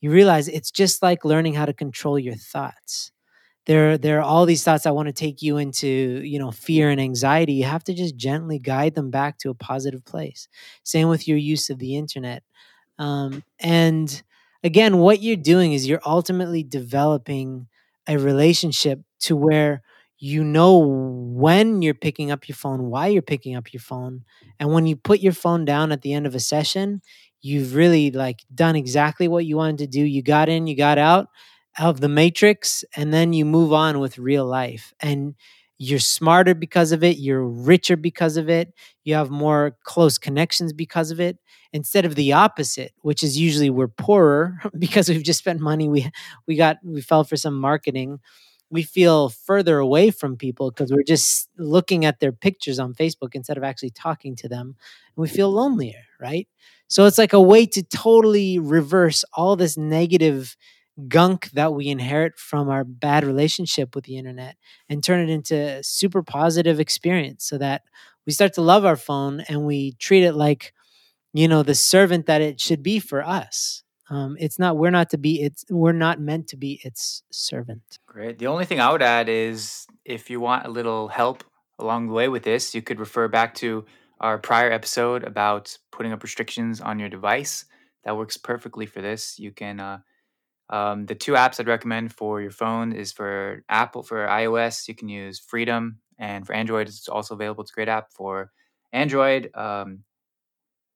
You 0.00 0.10
realize 0.10 0.48
it's 0.48 0.70
just 0.70 1.02
like 1.02 1.24
learning 1.24 1.54
how 1.54 1.66
to 1.66 1.74
control 1.74 2.18
your 2.18 2.34
thoughts 2.36 3.12
there 3.66 3.96
there 3.98 4.18
are 4.18 4.22
all 4.22 4.44
these 4.46 4.64
thoughts 4.64 4.84
that 4.84 4.94
want 4.94 5.06
to 5.06 5.12
take 5.12 5.42
you 5.42 5.56
into 5.58 5.86
you 5.88 6.38
know 6.38 6.50
fear 6.50 6.90
and 6.90 7.00
anxiety 7.00 7.52
you 7.54 7.64
have 7.64 7.84
to 7.84 7.94
just 7.94 8.16
gently 8.16 8.58
guide 8.58 8.94
them 8.94 9.10
back 9.10 9.38
to 9.38 9.50
a 9.50 9.54
positive 9.54 10.04
place 10.04 10.48
same 10.84 11.08
with 11.08 11.28
your 11.28 11.38
use 11.38 11.70
of 11.70 11.78
the 11.78 11.96
internet 11.96 12.42
um, 12.98 13.42
and 13.60 14.22
again 14.64 14.98
what 14.98 15.22
you're 15.22 15.36
doing 15.36 15.72
is 15.72 15.88
you're 15.88 16.00
ultimately 16.06 16.62
developing 16.62 17.66
a 18.08 18.18
relationship 18.18 19.00
to 19.20 19.36
where 19.36 19.82
you 20.18 20.44
know 20.44 20.78
when 20.78 21.82
you're 21.82 21.94
picking 21.94 22.30
up 22.30 22.48
your 22.48 22.54
phone, 22.54 22.84
why 22.90 23.08
you're 23.08 23.22
picking 23.22 23.56
up 23.56 23.72
your 23.72 23.80
phone, 23.80 24.24
and 24.60 24.72
when 24.72 24.86
you 24.86 24.94
put 24.94 25.20
your 25.20 25.32
phone 25.32 25.64
down 25.64 25.90
at 25.90 26.02
the 26.02 26.12
end 26.12 26.26
of 26.26 26.34
a 26.34 26.40
session, 26.40 27.02
you've 27.40 27.74
really 27.74 28.12
like 28.12 28.40
done 28.54 28.76
exactly 28.76 29.26
what 29.26 29.46
you 29.46 29.56
wanted 29.56 29.78
to 29.78 29.86
do. 29.88 30.00
You 30.00 30.22
got 30.22 30.48
in, 30.48 30.68
you 30.68 30.76
got 30.76 30.98
out 30.98 31.28
of 31.78 32.00
the 32.00 32.08
matrix, 32.08 32.84
and 32.96 33.12
then 33.12 33.32
you 33.32 33.44
move 33.44 33.72
on 33.72 33.98
with 34.00 34.18
real 34.18 34.46
life. 34.46 34.92
And 35.00 35.34
you're 35.78 35.98
smarter 35.98 36.54
because 36.54 36.92
of 36.92 37.02
it, 37.02 37.18
you're 37.18 37.44
richer 37.46 37.96
because 37.96 38.36
of 38.36 38.48
it, 38.48 38.72
you 39.04 39.14
have 39.14 39.30
more 39.30 39.76
close 39.84 40.16
connections 40.18 40.72
because 40.72 41.10
of 41.10 41.18
it 41.20 41.38
instead 41.72 42.04
of 42.04 42.14
the 42.16 42.34
opposite 42.34 42.92
which 43.00 43.22
is 43.22 43.38
usually 43.38 43.70
we're 43.70 43.88
poorer 43.88 44.60
because 44.78 45.08
we've 45.08 45.22
just 45.22 45.38
spent 45.38 45.58
money 45.58 45.88
we 45.88 46.06
we 46.46 46.54
got 46.54 46.76
we 46.84 47.00
fell 47.00 47.24
for 47.24 47.34
some 47.34 47.58
marketing 47.58 48.20
we 48.70 48.82
feel 48.82 49.28
further 49.28 49.78
away 49.78 50.10
from 50.10 50.36
people 50.36 50.70
because 50.70 50.90
we're 50.90 51.02
just 51.02 51.48
looking 51.58 52.04
at 52.06 52.20
their 52.20 52.32
pictures 52.32 52.78
on 52.78 52.94
Facebook 52.94 53.34
instead 53.34 53.58
of 53.58 53.62
actually 53.64 53.90
talking 53.90 54.34
to 54.36 54.48
them. 54.48 54.76
And 55.14 55.22
we 55.22 55.28
feel 55.28 55.50
lonelier, 55.50 56.04
right? 56.18 56.48
So 56.88 57.04
it's 57.04 57.18
like 57.18 57.34
a 57.34 57.40
way 57.40 57.66
to 57.66 57.82
totally 57.82 58.58
reverse 58.58 59.24
all 59.34 59.56
this 59.56 59.76
negative 59.76 60.56
gunk 61.08 61.50
that 61.52 61.74
we 61.74 61.88
inherit 61.88 62.38
from 62.38 62.68
our 62.68 62.84
bad 62.84 63.24
relationship 63.24 63.94
with 63.94 64.04
the 64.04 64.16
internet 64.16 64.56
and 64.88 65.02
turn 65.02 65.20
it 65.20 65.30
into 65.30 65.54
a 65.54 65.82
super 65.82 66.22
positive 66.22 66.80
experience 66.80 67.44
so 67.44 67.58
that 67.58 67.82
we 68.26 68.32
start 68.32 68.52
to 68.54 68.62
love 68.62 68.84
our 68.84 68.96
phone 68.96 69.40
and 69.48 69.64
we 69.64 69.92
treat 69.92 70.24
it 70.24 70.34
like 70.34 70.72
you 71.32 71.48
know 71.48 71.62
the 71.62 71.74
servant 71.74 72.26
that 72.26 72.40
it 72.40 72.60
should 72.60 72.82
be 72.82 72.98
for 72.98 73.22
us 73.22 73.82
um, 74.10 74.36
it's 74.38 74.58
not 74.58 74.76
we're 74.76 74.90
not 74.90 75.10
to 75.10 75.18
be 75.18 75.42
it's 75.42 75.64
we're 75.70 75.92
not 75.92 76.20
meant 76.20 76.48
to 76.48 76.56
be 76.56 76.80
its 76.84 77.22
servant 77.30 77.98
Great. 78.12 78.38
The 78.38 78.46
only 78.46 78.66
thing 78.66 78.78
I 78.78 78.92
would 78.92 79.00
add 79.00 79.30
is 79.30 79.86
if 80.04 80.28
you 80.28 80.38
want 80.38 80.66
a 80.66 80.70
little 80.70 81.08
help 81.08 81.44
along 81.78 82.08
the 82.08 82.12
way 82.12 82.28
with 82.28 82.42
this, 82.42 82.74
you 82.74 82.82
could 82.82 83.00
refer 83.00 83.26
back 83.26 83.54
to 83.54 83.86
our 84.20 84.36
prior 84.36 84.70
episode 84.70 85.24
about 85.24 85.78
putting 85.90 86.12
up 86.12 86.22
restrictions 86.22 86.82
on 86.82 86.98
your 86.98 87.08
device. 87.08 87.64
That 88.04 88.18
works 88.18 88.36
perfectly 88.36 88.84
for 88.84 89.00
this. 89.00 89.38
You 89.38 89.50
can, 89.50 89.80
uh, 89.80 90.00
um, 90.70 91.06
the 91.06 91.14
two 91.14 91.32
apps 91.32 91.60
I'd 91.60 91.68
recommend 91.68 92.12
for 92.14 92.40
your 92.40 92.50
phone 92.50 92.92
is 92.92 93.12
for 93.12 93.62
Apple, 93.68 94.02
for 94.02 94.26
iOS, 94.26 94.88
you 94.88 94.94
can 94.94 95.08
use 95.08 95.38
Freedom, 95.38 95.98
and 96.18 96.46
for 96.46 96.54
Android, 96.54 96.88
it's 96.88 97.08
also 97.08 97.34
available. 97.34 97.62
It's 97.62 97.72
a 97.72 97.74
great 97.74 97.88
app 97.88 98.12
for 98.12 98.52
Android. 98.92 99.50
Um, 99.54 100.04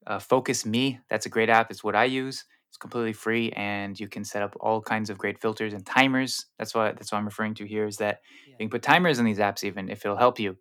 uh, 0.06 0.18
Focus 0.18 0.64
Me, 0.64 1.00
that's 1.10 1.26
a 1.26 1.30
great 1.30 1.48
app. 1.50 1.70
It's 1.70 1.82
what 1.84 1.96
I 1.96 2.04
use. 2.04 2.44
It's 2.68 2.76
completely 2.76 3.12
free, 3.12 3.50
and 3.52 3.98
you 3.98 4.08
can 4.08 4.24
set 4.24 4.42
up 4.42 4.56
all 4.60 4.80
kinds 4.80 5.10
of 5.10 5.18
great 5.18 5.40
filters 5.40 5.72
and 5.72 5.84
timers. 5.86 6.46
That's 6.58 6.74
what 6.74 6.96
that's 6.96 7.12
what 7.12 7.18
I'm 7.18 7.24
referring 7.24 7.54
to 7.54 7.66
here. 7.66 7.86
Is 7.86 7.96
that 7.98 8.20
Yeah. 8.46 8.52
you 8.58 8.64
can 8.66 8.70
put 8.70 8.82
timers 8.82 9.18
in 9.18 9.24
these 9.24 9.38
apps, 9.38 9.64
even 9.64 9.88
if 9.88 10.04
it'll 10.04 10.16
help 10.16 10.38
you. 10.38 10.56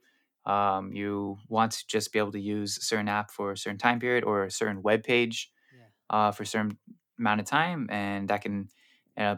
Um, 0.46 0.94
you 0.94 1.38
want 1.50 1.72
to 1.74 1.84
just 1.88 2.14
be 2.14 2.20
able 2.20 2.32
to 2.34 2.40
use 2.40 2.78
a 2.78 2.82
certain 2.82 3.08
app 3.08 3.32
for 3.32 3.52
a 3.52 3.58
certain 3.58 3.80
time 3.80 4.00
period 4.00 4.24
or 4.24 4.44
a 4.46 4.52
certain 4.52 4.82
web 4.84 5.04
page 5.04 5.52
Yeah. 5.74 5.88
uh, 6.10 6.32
for 6.32 6.44
a 6.44 6.46
certain 6.46 6.78
amount 7.20 7.42
of 7.42 7.48
time, 7.48 7.90
and 7.92 8.30
that 8.30 8.42
can 8.44 8.70
uh, 9.18 9.36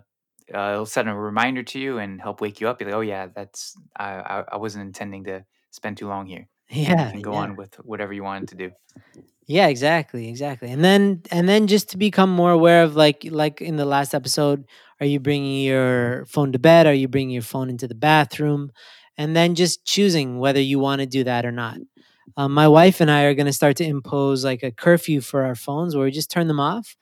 uh, 0.54 0.72
it'll 0.74 0.86
set 0.86 1.08
a 1.08 1.14
reminder 1.14 1.64
to 1.64 1.80
you 1.80 1.98
and 1.98 2.22
help 2.22 2.42
wake 2.42 2.62
you 2.62 2.70
up. 2.70 2.80
Be 2.80 2.86
like, 2.86 2.94
oh 2.94 3.02
yeah, 3.02 3.28
that's 3.34 3.76
I 3.98 4.16
I, 4.16 4.44
I 4.54 4.58
wasn't 4.58 4.86
intending 4.86 5.26
to 5.26 5.46
spend 5.72 5.98
too 5.98 6.08
long 6.08 6.26
here. 6.26 6.48
Yeah 6.70 7.10
and 7.10 7.24
go 7.24 7.32
yeah 7.32 7.40
on 7.40 7.56
with 7.56 7.76
whatever 7.76 8.12
you 8.12 8.24
wanted 8.24 8.50
to 8.50 8.56
do. 8.56 8.72
Yeah, 9.46 9.68
exactly, 9.68 10.28
exactly. 10.28 10.70
And 10.72 10.84
then 10.84 11.22
and 11.32 11.48
then 11.48 11.68
just 11.68 11.90
to 11.92 11.98
become 11.98 12.30
more 12.30 12.52
aware 12.52 12.84
of 12.84 12.96
like 12.98 13.26
like 13.30 13.62
in 13.62 13.78
the 13.78 13.86
last 13.86 14.14
episode, 14.14 14.66
are 15.00 15.06
you 15.06 15.20
bringing 15.20 15.64
your 15.64 16.26
phone 16.26 16.52
to 16.52 16.60
bed? 16.60 16.86
Are 16.86 16.94
you 16.94 17.08
bringing 17.08 17.32
your 17.34 17.44
phone 17.44 17.70
into 17.70 17.88
the 17.88 17.96
bathroom? 17.96 18.72
And 19.18 19.36
then 19.36 19.56
just 19.56 19.86
choosing 19.86 20.40
whether 20.40 20.60
you 20.60 20.80
want 20.80 21.00
to 21.00 21.08
do 21.08 21.24
that 21.24 21.46
or 21.46 21.52
not. 21.52 21.78
Um, 22.36 22.54
my 22.54 22.68
wife 22.68 23.00
and 23.00 23.10
I 23.10 23.24
are 23.24 23.34
going 23.34 23.46
to 23.48 23.54
start 23.54 23.78
to 23.78 23.86
impose 23.86 24.44
like 24.44 24.64
a 24.64 24.72
curfew 24.72 25.22
for 25.22 25.46
our 25.46 25.56
phones 25.56 25.96
where 25.96 26.06
we 26.06 26.12
just 26.12 26.30
turn 26.30 26.48
them 26.48 26.60
off. 26.60 26.96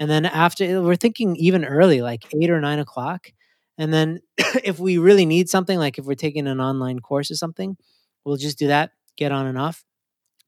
And 0.00 0.10
then 0.10 0.26
after 0.26 0.82
we're 0.82 0.96
thinking 0.96 1.36
even 1.36 1.64
early, 1.64 2.02
like 2.02 2.24
eight 2.40 2.50
or 2.50 2.60
nine 2.60 2.78
o'clock. 2.78 3.32
And 3.78 3.92
then 3.92 4.20
if 4.64 4.78
we 4.78 4.98
really 4.98 5.26
need 5.26 5.48
something, 5.48 5.78
like 5.78 5.98
if 5.98 6.04
we're 6.04 6.14
taking 6.14 6.46
an 6.46 6.60
online 6.60 7.00
course 7.00 7.30
or 7.30 7.34
something, 7.36 7.76
we'll 8.24 8.36
just 8.36 8.58
do 8.58 8.68
that, 8.68 8.92
get 9.16 9.32
on 9.32 9.46
and 9.46 9.58
off. 9.58 9.84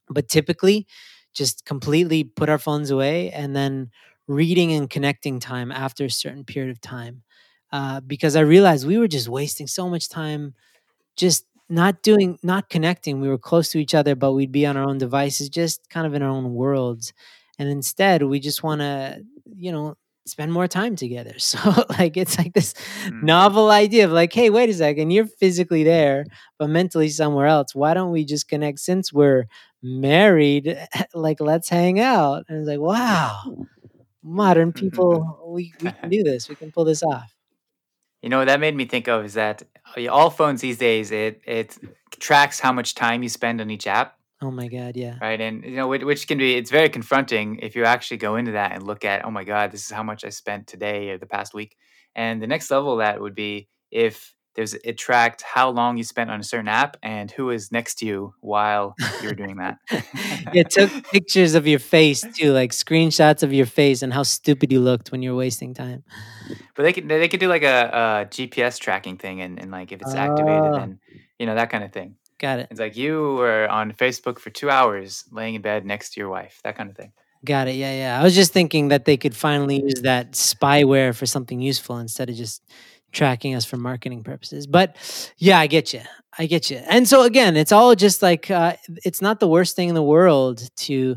But 0.08 0.28
typically 0.28 0.86
just 1.34 1.64
completely 1.64 2.24
put 2.24 2.48
our 2.48 2.58
phones 2.58 2.90
away 2.90 3.30
and 3.30 3.54
then 3.54 3.90
reading 4.26 4.72
and 4.72 4.90
connecting 4.90 5.40
time 5.40 5.70
after 5.72 6.04
a 6.06 6.10
certain 6.10 6.44
period 6.44 6.70
of 6.70 6.80
time. 6.80 7.22
Uh, 7.72 8.00
because 8.00 8.34
i 8.34 8.40
realized 8.40 8.86
we 8.86 8.98
were 8.98 9.06
just 9.08 9.28
wasting 9.28 9.66
so 9.66 9.88
much 9.88 10.08
time 10.08 10.54
just 11.16 11.46
not 11.68 12.02
doing 12.02 12.38
not 12.42 12.68
connecting. 12.68 13.20
We 13.20 13.28
were 13.28 13.38
close 13.38 13.70
to 13.70 13.78
each 13.78 13.94
other 13.94 14.14
but 14.16 14.32
we'd 14.32 14.52
be 14.52 14.66
on 14.66 14.76
our 14.76 14.84
own 14.84 14.98
devices 14.98 15.48
just 15.48 15.88
kind 15.90 16.06
of 16.06 16.14
in 16.14 16.22
our 16.22 16.28
own 16.30 16.54
worlds 16.54 17.12
and 17.60 17.68
instead 17.68 18.24
we 18.24 18.40
just 18.40 18.64
want 18.64 18.80
to 18.82 19.22
you 19.56 19.72
know 19.72 19.96
spend 20.26 20.52
more 20.52 20.68
time 20.68 20.96
together. 20.96 21.34
So 21.38 21.58
like 21.98 22.16
it's 22.16 22.38
like 22.38 22.54
this 22.54 22.74
Mm. 23.06 23.22
novel 23.24 23.70
idea 23.70 24.04
of 24.06 24.12
like 24.12 24.32
hey 24.32 24.50
wait 24.50 24.70
a 24.70 24.74
second 24.74 25.10
you're 25.12 25.26
physically 25.26 25.84
there 25.84 26.26
but 26.58 26.68
mentally 26.70 27.08
somewhere 27.10 27.46
else. 27.46 27.74
Why 27.74 27.94
don't 27.94 28.12
we 28.12 28.24
just 28.24 28.48
connect 28.48 28.80
since 28.80 29.12
we're 29.12 29.46
married? 29.82 30.78
Like 31.14 31.40
let's 31.40 31.68
hang 31.70 32.00
out. 32.00 32.44
And 32.48 32.58
it's 32.60 32.68
like 32.68 32.80
wow 32.80 33.66
modern 34.22 34.72
people 34.82 35.40
we, 35.54 35.72
we 35.82 35.90
can 35.92 36.10
do 36.10 36.22
this. 36.24 36.48
We 36.48 36.56
can 36.56 36.72
pull 36.72 36.84
this 36.86 37.02
off. 37.02 37.34
You 38.22 38.28
know, 38.30 38.38
what 38.38 38.46
that 38.48 38.60
made 38.60 38.76
me 38.76 38.84
think 38.86 39.08
of 39.08 39.24
is 39.24 39.34
that 39.34 39.62
uh, 39.96 40.06
all 40.08 40.30
phones 40.30 40.60
these 40.60 40.78
days 40.78 41.10
it 41.10 41.40
it 41.46 41.78
tracks 42.20 42.60
how 42.60 42.72
much 42.72 42.94
time 42.94 43.22
you 43.22 43.30
spend 43.30 43.60
on 43.62 43.70
each 43.70 43.86
app, 43.86 44.18
oh 44.42 44.50
my 44.50 44.68
god 44.68 44.96
yeah 44.96 45.18
right? 45.20 45.40
And 45.40 45.64
you 45.64 45.76
know, 45.76 45.88
which, 45.88 46.02
which 46.02 46.26
can 46.26 46.38
be 46.38 46.54
it's 46.56 46.70
very 46.70 46.88
confronting 46.88 47.58
if 47.60 47.76
you 47.76 47.84
actually 47.84 48.16
go 48.18 48.36
into 48.36 48.52
that 48.52 48.72
and 48.72 48.82
look 48.82 49.04
at, 49.04 49.24
oh 49.24 49.30
my 49.30 49.44
god, 49.44 49.70
this 49.70 49.84
is 49.84 49.90
how 49.90 50.02
much 50.02 50.24
I 50.24 50.30
spent 50.30 50.66
today 50.66 51.10
or 51.10 51.18
the 51.18 51.26
past 51.26 51.54
week. 51.54 51.76
And 52.14 52.42
the 52.42 52.46
next 52.46 52.70
level 52.70 52.92
of 52.92 52.98
that 52.98 53.20
would 53.20 53.34
be 53.34 53.68
if 53.90 54.34
there's 54.56 54.74
it 54.74 54.98
tracked 54.98 55.42
how 55.42 55.70
long 55.70 55.96
you 55.96 56.02
spent 56.02 56.28
on 56.28 56.40
a 56.40 56.42
certain 56.42 56.66
app 56.66 56.96
and 57.04 57.30
who 57.30 57.50
is 57.50 57.70
next 57.70 57.96
to 57.96 58.06
you 58.06 58.34
while 58.40 58.94
you're 59.22 59.32
doing 59.32 59.58
that. 59.58 59.78
it 60.52 60.70
took 60.70 60.90
pictures 61.10 61.54
of 61.54 61.68
your 61.68 61.78
face 61.78 62.24
too 62.34 62.52
like 62.52 62.72
screenshots 62.72 63.44
of 63.44 63.52
your 63.52 63.66
face 63.66 64.02
and 64.02 64.12
how 64.12 64.24
stupid 64.24 64.72
you 64.72 64.80
looked 64.80 65.12
when 65.12 65.22
you're 65.22 65.36
wasting 65.36 65.72
time 65.72 66.02
But 66.74 66.82
they 66.82 66.92
could 66.92 67.08
they 67.08 67.28
could 67.28 67.38
do 67.38 67.48
like 67.48 67.62
a, 67.62 68.24
a 68.24 68.26
GPS 68.26 68.78
tracking 68.80 69.18
thing 69.18 69.40
and, 69.40 69.60
and 69.60 69.70
like 69.70 69.92
if 69.92 70.00
it's 70.00 70.14
activated 70.14 70.72
ah. 70.74 70.82
and 70.82 70.98
you 71.38 71.46
know 71.46 71.54
that 71.54 71.70
kind 71.70 71.84
of 71.84 71.92
thing. 71.92 72.16
Got 72.40 72.58
it 72.58 72.68
It's 72.70 72.80
like 72.80 72.96
you 72.96 73.34
were 73.34 73.68
on 73.68 73.92
Facebook 73.92 74.38
for 74.38 74.50
two 74.50 74.70
hours 74.70 75.24
laying 75.30 75.54
in 75.54 75.62
bed 75.62 75.86
next 75.86 76.14
to 76.14 76.20
your 76.20 76.28
wife, 76.28 76.60
that 76.64 76.76
kind 76.76 76.90
of 76.90 76.96
thing. 76.96 77.12
Got 77.44 77.68
it. 77.68 77.76
Yeah, 77.76 77.94
yeah. 77.94 78.20
I 78.20 78.22
was 78.22 78.34
just 78.34 78.52
thinking 78.52 78.88
that 78.88 79.06
they 79.06 79.16
could 79.16 79.34
finally 79.34 79.80
use 79.82 80.02
that 80.02 80.32
spyware 80.32 81.14
for 81.14 81.24
something 81.24 81.60
useful 81.60 81.98
instead 81.98 82.28
of 82.28 82.36
just 82.36 82.62
tracking 83.12 83.54
us 83.54 83.64
for 83.64 83.76
marketing 83.76 84.22
purposes. 84.22 84.66
But 84.66 84.96
yeah, 85.38 85.58
I 85.58 85.66
get 85.66 85.94
you. 85.94 86.02
I 86.38 86.46
get 86.46 86.70
you. 86.70 86.78
And 86.88 87.08
so 87.08 87.22
again, 87.22 87.56
it's 87.56 87.72
all 87.72 87.94
just 87.94 88.22
like 88.22 88.50
uh, 88.50 88.76
it's 89.04 89.22
not 89.22 89.40
the 89.40 89.48
worst 89.48 89.74
thing 89.74 89.88
in 89.88 89.94
the 89.94 90.02
world 90.02 90.68
to, 90.84 91.16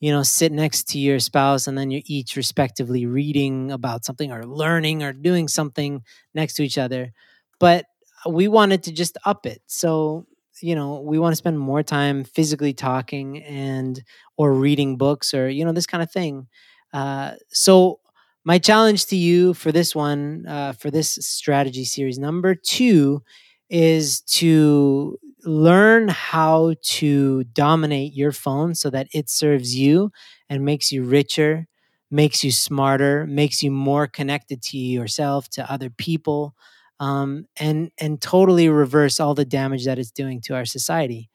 you 0.00 0.12
know, 0.12 0.22
sit 0.22 0.52
next 0.52 0.88
to 0.90 0.98
your 0.98 1.18
spouse 1.18 1.66
and 1.66 1.76
then 1.76 1.90
you're 1.90 2.02
each 2.06 2.34
respectively 2.36 3.04
reading 3.04 3.70
about 3.70 4.04
something 4.06 4.32
or 4.32 4.46
learning 4.46 5.02
or 5.02 5.12
doing 5.12 5.48
something 5.48 6.02
next 6.34 6.54
to 6.54 6.64
each 6.64 6.78
other. 6.78 7.12
But 7.60 7.84
we 8.26 8.48
wanted 8.48 8.84
to 8.84 8.92
just 8.92 9.18
up 9.24 9.44
it. 9.46 9.60
So 9.66 10.26
you 10.62 10.74
know 10.74 11.00
we 11.00 11.18
want 11.18 11.32
to 11.32 11.36
spend 11.36 11.58
more 11.58 11.82
time 11.82 12.24
physically 12.24 12.72
talking 12.72 13.42
and 13.44 14.02
or 14.36 14.52
reading 14.54 14.96
books 14.96 15.34
or 15.34 15.48
you 15.48 15.64
know 15.64 15.72
this 15.72 15.86
kind 15.86 16.02
of 16.02 16.10
thing. 16.10 16.46
Uh, 16.92 17.32
so 17.48 18.00
my 18.44 18.58
challenge 18.58 19.06
to 19.06 19.16
you 19.16 19.54
for 19.54 19.72
this 19.72 19.94
one 19.94 20.46
uh, 20.46 20.72
for 20.72 20.90
this 20.90 21.14
strategy 21.20 21.84
series 21.84 22.18
number 22.18 22.54
two 22.54 23.22
is 23.68 24.22
to 24.22 25.18
learn 25.44 26.08
how 26.08 26.74
to 26.82 27.44
dominate 27.52 28.12
your 28.14 28.32
phone 28.32 28.74
so 28.74 28.90
that 28.90 29.06
it 29.12 29.28
serves 29.28 29.76
you 29.76 30.10
and 30.48 30.64
makes 30.64 30.90
you 30.90 31.04
richer 31.04 31.66
makes 32.10 32.42
you 32.42 32.50
smarter 32.50 33.26
makes 33.26 33.62
you 33.62 33.70
more 33.70 34.06
connected 34.06 34.62
to 34.62 34.78
yourself 34.78 35.48
to 35.50 35.70
other 35.70 35.90
people 35.90 36.54
um, 37.00 37.46
and 37.58 37.90
and 37.98 38.20
totally 38.20 38.68
reverse 38.68 39.20
all 39.20 39.34
the 39.34 39.44
damage 39.44 39.84
that 39.84 39.98
it's 39.98 40.10
doing 40.10 40.40
to 40.42 40.54
our 40.54 40.64
society 40.64 41.30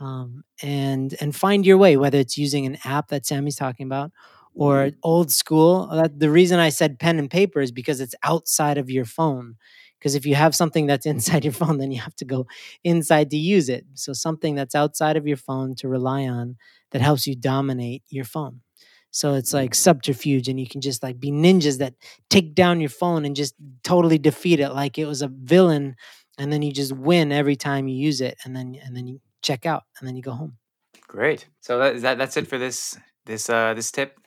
um, 0.00 0.44
and 0.62 1.14
and 1.20 1.34
find 1.34 1.66
your 1.66 1.78
way 1.78 1.96
whether 1.96 2.18
it's 2.18 2.38
using 2.38 2.66
an 2.66 2.78
app 2.84 3.08
that 3.08 3.26
sammy's 3.26 3.56
talking 3.56 3.86
about 3.86 4.12
or 4.54 4.90
old 5.02 5.30
school 5.30 5.88
that, 5.88 6.18
the 6.18 6.30
reason 6.30 6.58
i 6.58 6.68
said 6.68 6.98
pen 6.98 7.18
and 7.18 7.30
paper 7.30 7.60
is 7.60 7.72
because 7.72 8.00
it's 8.00 8.14
outside 8.22 8.78
of 8.78 8.90
your 8.90 9.04
phone 9.04 9.56
because 9.98 10.14
if 10.14 10.24
you 10.24 10.34
have 10.34 10.54
something 10.54 10.86
that's 10.86 11.06
inside 11.14 11.44
your 11.44 11.52
phone 11.52 11.78
then 11.78 11.90
you 11.90 12.00
have 12.00 12.14
to 12.16 12.24
go 12.24 12.46
inside 12.84 13.30
to 13.30 13.36
use 13.36 13.68
it 13.68 13.84
so 13.94 14.12
something 14.12 14.54
that's 14.54 14.74
outside 14.74 15.16
of 15.16 15.26
your 15.26 15.36
phone 15.36 15.74
to 15.74 15.88
rely 15.88 16.26
on 16.26 16.56
that 16.92 17.02
helps 17.02 17.26
you 17.26 17.34
dominate 17.36 18.02
your 18.08 18.24
phone 18.24 18.60
so 19.10 19.34
it's 19.34 19.54
like 19.54 19.74
subterfuge 19.74 20.48
and 20.48 20.60
you 20.60 20.68
can 20.68 20.80
just 20.80 21.02
like 21.02 21.18
be 21.18 21.30
ninjas 21.30 21.78
that 21.78 21.94
take 22.30 22.54
down 22.54 22.80
your 22.80 22.90
phone 22.90 23.24
and 23.24 23.34
just 23.34 23.54
totally 23.82 24.18
defeat 24.18 24.60
it 24.60 24.70
like 24.70 24.98
it 24.98 25.06
was 25.06 25.22
a 25.22 25.28
villain 25.28 25.96
and 26.38 26.52
then 26.52 26.62
you 26.62 26.72
just 26.72 26.92
win 26.92 27.32
every 27.32 27.56
time 27.56 27.88
you 27.88 27.96
use 27.96 28.20
it, 28.20 28.38
and 28.44 28.54
then 28.56 28.78
and 28.82 28.96
then 28.96 29.06
you 29.06 29.20
check 29.42 29.66
out, 29.66 29.82
and 29.98 30.08
then 30.08 30.16
you 30.16 30.22
go 30.22 30.32
home. 30.32 30.56
Great. 31.06 31.48
So 31.60 31.78
that, 31.78 31.96
is 31.96 32.02
that 32.02 32.16
that's 32.16 32.36
it 32.36 32.46
for 32.46 32.58
this 32.58 32.96
this 33.26 33.50
uh 33.50 33.74
this 33.74 33.90
tip. 33.90 34.18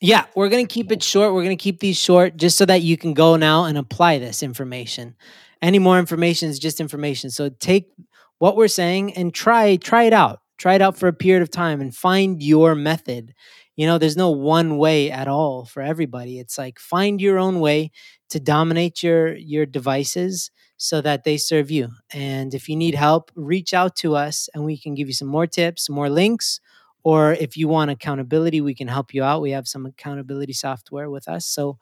Yeah, 0.00 0.26
we're 0.34 0.48
gonna 0.48 0.66
keep 0.66 0.90
it 0.90 1.02
short. 1.02 1.32
We're 1.32 1.44
gonna 1.44 1.56
keep 1.56 1.80
these 1.80 1.96
short 1.96 2.36
just 2.36 2.58
so 2.58 2.66
that 2.66 2.82
you 2.82 2.96
can 2.96 3.14
go 3.14 3.36
now 3.36 3.64
and 3.64 3.78
apply 3.78 4.18
this 4.18 4.42
information. 4.42 5.14
Any 5.62 5.78
more 5.78 5.98
information 5.98 6.50
is 6.50 6.58
just 6.58 6.80
information. 6.80 7.30
So 7.30 7.48
take 7.48 7.92
what 8.38 8.56
we're 8.56 8.68
saying 8.68 9.14
and 9.14 9.32
try 9.32 9.76
try 9.76 10.04
it 10.04 10.12
out. 10.12 10.40
Try 10.58 10.74
it 10.74 10.82
out 10.82 10.96
for 10.96 11.08
a 11.08 11.12
period 11.12 11.42
of 11.42 11.50
time 11.50 11.80
and 11.80 11.94
find 11.94 12.42
your 12.42 12.74
method. 12.74 13.34
You 13.82 13.88
know, 13.88 13.98
there's 13.98 14.16
no 14.16 14.30
one 14.30 14.78
way 14.78 15.10
at 15.10 15.26
all 15.26 15.64
for 15.64 15.82
everybody. 15.82 16.38
It's 16.38 16.56
like 16.56 16.78
find 16.78 17.20
your 17.20 17.36
own 17.36 17.58
way 17.58 17.90
to 18.30 18.38
dominate 18.38 19.02
your 19.02 19.34
your 19.34 19.66
devices 19.66 20.52
so 20.76 21.00
that 21.00 21.24
they 21.24 21.36
serve 21.36 21.68
you. 21.68 21.88
And 22.12 22.54
if 22.54 22.68
you 22.68 22.76
need 22.76 22.94
help, 22.94 23.32
reach 23.34 23.74
out 23.74 23.96
to 23.96 24.14
us 24.14 24.48
and 24.54 24.64
we 24.64 24.78
can 24.78 24.94
give 24.94 25.08
you 25.08 25.14
some 25.14 25.26
more 25.26 25.48
tips, 25.48 25.90
more 25.90 26.08
links, 26.08 26.60
or 27.02 27.32
if 27.32 27.56
you 27.56 27.66
want 27.66 27.90
accountability, 27.90 28.60
we 28.60 28.76
can 28.76 28.86
help 28.86 29.12
you 29.12 29.24
out. 29.24 29.42
We 29.42 29.50
have 29.50 29.66
some 29.66 29.84
accountability 29.84 30.52
software 30.52 31.10
with 31.10 31.26
us. 31.26 31.44
So 31.44 31.78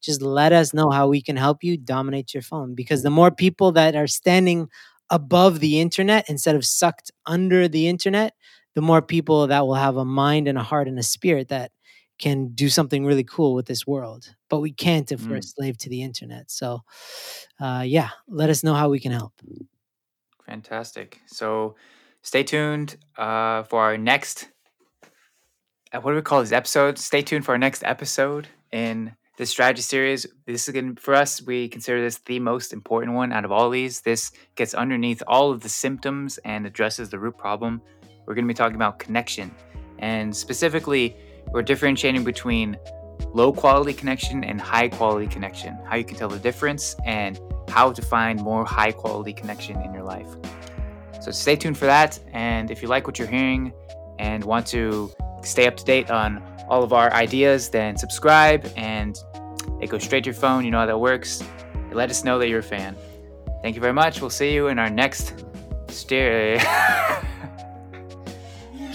just 0.00 0.22
let 0.22 0.52
us 0.52 0.72
know 0.72 0.90
how 0.90 1.08
we 1.08 1.20
can 1.20 1.36
help 1.36 1.64
you 1.64 1.76
dominate 1.76 2.32
your 2.32 2.44
phone 2.44 2.76
because 2.76 3.02
the 3.02 3.10
more 3.10 3.32
people 3.32 3.72
that 3.72 3.96
are 3.96 4.06
standing 4.06 4.68
above 5.10 5.58
the 5.58 5.80
internet 5.80 6.30
instead 6.30 6.54
of 6.54 6.64
sucked 6.64 7.10
under 7.26 7.66
the 7.66 7.88
internet, 7.88 8.34
the 8.74 8.82
more 8.82 9.02
people 9.02 9.46
that 9.48 9.66
will 9.66 9.74
have 9.74 9.96
a 9.96 10.04
mind 10.04 10.48
and 10.48 10.58
a 10.58 10.62
heart 10.62 10.88
and 10.88 10.98
a 10.98 11.02
spirit 11.02 11.48
that 11.48 11.72
can 12.18 12.48
do 12.54 12.68
something 12.68 13.04
really 13.06 13.24
cool 13.24 13.54
with 13.54 13.66
this 13.66 13.86
world. 13.86 14.34
But 14.50 14.60
we 14.60 14.72
can't 14.72 15.10
if 15.10 15.28
we're 15.28 15.36
a 15.36 15.42
Mm, 15.42 15.44
slave 15.44 15.78
to 15.78 15.88
the 15.88 16.02
internet. 16.02 16.50
So, 16.50 16.80
uh, 17.60 17.82
yeah, 17.86 18.10
let 18.28 18.50
us 18.50 18.62
know 18.62 18.74
how 18.74 18.88
we 18.90 19.00
can 19.00 19.12
help. 19.12 19.32
fantastic. 20.44 21.20
So 21.26 21.76
stay 22.22 22.42
tuned 22.42 22.96
uh 23.16 23.62
for 23.64 23.80
our 23.82 23.96
next 23.96 24.48
uh, 25.92 26.00
what 26.00 26.12
do 26.12 26.16
we 26.16 26.22
call 26.22 26.40
this 26.40 26.52
episode? 26.52 26.98
Stay 26.98 27.22
tuned 27.22 27.44
for 27.44 27.52
our 27.52 27.58
next 27.58 27.82
episode 27.84 28.48
in 28.72 29.14
this 29.38 29.50
strategy 29.50 29.82
series. 29.82 30.26
This 30.46 30.68
is 30.68 30.74
going 30.74 30.96
for 30.96 31.14
us. 31.14 31.42
We 31.42 31.68
consider 31.68 32.00
this 32.00 32.18
the 32.26 32.38
most 32.38 32.72
important 32.72 33.14
one 33.16 33.32
out 33.32 33.44
of 33.44 33.52
all 33.52 33.70
these. 33.70 34.02
This 34.02 34.30
gets 34.54 34.74
underneath 34.74 35.22
all 35.26 35.50
of 35.50 35.60
the 35.62 35.68
symptoms 35.68 36.38
and 36.44 36.66
addresses 36.66 37.10
the 37.10 37.18
root 37.18 37.36
problem. 37.38 37.82
We're 38.30 38.34
going 38.34 38.44
to 38.44 38.48
be 38.48 38.54
talking 38.54 38.76
about 38.76 39.00
connection, 39.00 39.50
and 39.98 40.36
specifically, 40.36 41.16
we're 41.48 41.62
differentiating 41.62 42.22
between 42.22 42.78
low 43.34 43.52
quality 43.52 43.92
connection 43.92 44.44
and 44.44 44.60
high 44.60 44.88
quality 44.88 45.26
connection. 45.26 45.76
How 45.84 45.96
you 45.96 46.04
can 46.04 46.16
tell 46.16 46.28
the 46.28 46.38
difference 46.38 46.94
and 47.04 47.40
how 47.68 47.90
to 47.90 48.00
find 48.00 48.40
more 48.40 48.64
high 48.64 48.92
quality 48.92 49.32
connection 49.32 49.82
in 49.82 49.92
your 49.92 50.04
life. 50.04 50.28
So 51.20 51.32
stay 51.32 51.56
tuned 51.56 51.76
for 51.76 51.86
that. 51.86 52.20
And 52.32 52.70
if 52.70 52.82
you 52.82 52.86
like 52.86 53.08
what 53.08 53.18
you're 53.18 53.26
hearing 53.26 53.72
and 54.20 54.44
want 54.44 54.64
to 54.68 55.10
stay 55.42 55.66
up 55.66 55.76
to 55.78 55.84
date 55.84 56.12
on 56.12 56.40
all 56.68 56.84
of 56.84 56.92
our 56.92 57.12
ideas, 57.12 57.68
then 57.68 57.96
subscribe 57.96 58.72
and 58.76 59.18
it 59.80 59.90
goes 59.90 60.04
straight 60.04 60.22
to 60.22 60.28
your 60.30 60.34
phone. 60.34 60.64
You 60.64 60.70
know 60.70 60.78
how 60.78 60.86
that 60.86 61.00
works. 61.00 61.42
Let 61.90 62.10
us 62.10 62.22
know 62.22 62.38
that 62.38 62.48
you're 62.48 62.60
a 62.60 62.62
fan. 62.62 62.94
Thank 63.60 63.74
you 63.74 63.80
very 63.80 63.92
much. 63.92 64.20
We'll 64.20 64.30
see 64.30 64.54
you 64.54 64.68
in 64.68 64.78
our 64.78 64.88
next 64.88 65.44
steer. 65.88 66.60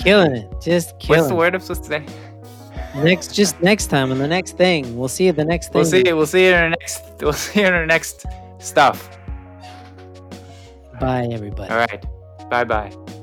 Killing 0.09 0.35
it. 0.35 0.61
Just 0.61 0.99
killing. 0.99 1.21
What's 1.21 1.29
the 1.29 1.35
word 1.35 1.55
I'm 1.55 1.61
supposed 1.61 1.83
to 1.85 1.89
say? 1.89 2.05
Next, 3.03 3.33
just 3.33 3.59
next 3.61 3.87
time 3.87 4.11
and 4.11 4.21
the 4.21 4.27
next 4.27 4.55
thing. 4.55 4.97
We'll 4.97 5.09
see 5.09 5.25
you 5.25 5.31
the 5.33 5.43
next 5.43 5.73
thing. 5.73 5.81
We'll 5.81 5.89
see. 5.89 6.03
We'll 6.13 6.27
see 6.27 6.43
you 6.45 6.53
in 6.53 6.63
our 6.63 6.69
next. 6.69 7.01
We'll 7.21 7.33
see 7.33 7.61
you 7.61 7.67
in 7.67 7.73
our 7.73 7.85
next 7.85 8.25
stuff. 8.59 9.09
Bye, 10.99 11.27
everybody. 11.31 11.71
All 11.71 11.77
right. 11.77 12.05
Bye 12.49 12.63
bye. 12.63 13.21